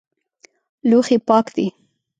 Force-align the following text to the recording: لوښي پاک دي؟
لوښي 0.89 1.17
پاک 1.27 1.45
دي؟ 1.55 1.67